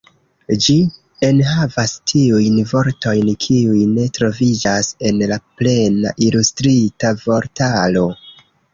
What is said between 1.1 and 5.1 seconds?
enhavas tiujn vortojn kiuj ne troviĝas